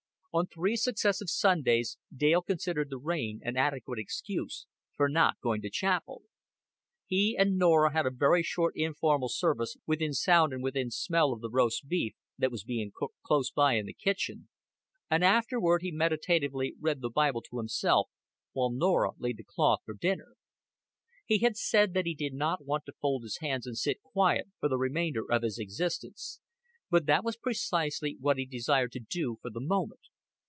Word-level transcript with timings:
On 0.33 0.47
three 0.47 0.77
successive 0.77 1.29
Sundays 1.29 1.97
Dale 2.15 2.41
considered 2.41 2.89
the 2.89 2.97
rain 2.97 3.41
an 3.43 3.57
adequate 3.57 3.99
excuse 3.99 4.65
for 4.95 5.09
not 5.09 5.37
going 5.41 5.61
to 5.61 5.69
chapel. 5.69 6.21
He 7.05 7.35
and 7.37 7.57
Norah 7.57 7.91
had 7.91 8.05
a 8.05 8.11
very 8.11 8.41
short 8.41 8.71
informal 8.77 9.27
service 9.27 9.75
within 9.85 10.13
sound 10.13 10.53
and 10.53 10.63
within 10.63 10.89
smell 10.89 11.33
of 11.33 11.41
the 11.41 11.49
roast 11.49 11.85
beef 11.89 12.15
that 12.37 12.49
was 12.49 12.63
being 12.63 12.93
cooked 12.95 13.17
close 13.25 13.51
by 13.51 13.73
in 13.73 13.85
the 13.87 13.93
kitchen, 13.93 14.47
and 15.09 15.21
afterward 15.21 15.81
he 15.81 15.91
meditatively 15.91 16.75
read 16.79 17.01
the 17.01 17.09
Bible 17.09 17.41
to 17.49 17.57
himself 17.57 18.09
while 18.53 18.71
Norah 18.71 19.11
laid 19.17 19.35
the 19.35 19.43
cloth 19.43 19.79
for 19.83 19.93
dinner. 19.93 20.37
He 21.25 21.39
had 21.39 21.57
said 21.57 21.93
that 21.93 22.05
he 22.05 22.15
did 22.15 22.33
not 22.33 22.63
want 22.65 22.85
to 22.85 22.93
fold 23.01 23.23
his 23.23 23.39
hands 23.41 23.67
and 23.67 23.77
sit 23.77 24.01
quiet 24.01 24.47
for 24.61 24.69
the 24.69 24.77
remainder 24.77 25.29
of 25.29 25.41
his 25.41 25.59
existence; 25.59 26.39
but 26.89 27.05
that 27.05 27.25
was 27.25 27.35
precisely 27.35 28.15
what 28.21 28.37
he 28.37 28.45
desired 28.45 28.93
to 28.93 29.01
do 29.01 29.37
for 29.41 29.49
the 29.49 29.59
moment. 29.59 29.99